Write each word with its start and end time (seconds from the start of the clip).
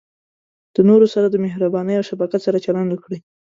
د 0.75 0.75
نورو 0.89 1.07
سره 1.13 1.27
د 1.29 1.35
مهربانۍ 1.45 1.93
او 1.97 2.07
شفقت 2.09 2.41
سره 2.47 2.63
چلند 2.65 2.89
وکړئ. 2.91 3.19